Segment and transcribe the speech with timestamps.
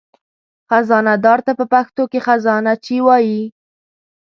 [0.69, 3.43] خزانهدار ته په پښتو کې خزانهچي وایي.